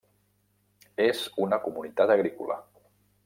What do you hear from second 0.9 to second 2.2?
És una comunitat